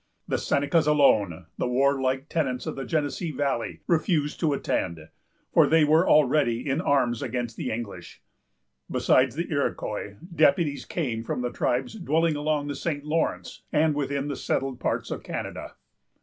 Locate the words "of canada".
15.11-15.75